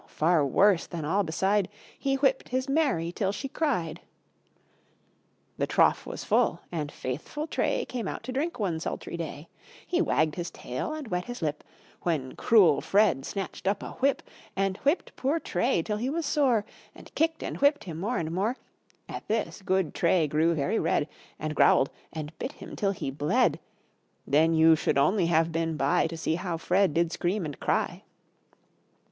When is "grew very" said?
20.27-20.79